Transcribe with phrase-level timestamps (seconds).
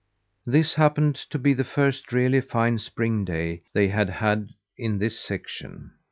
[0.47, 5.19] This happened to be the first really fine spring day they had had in this
[5.19, 5.91] section.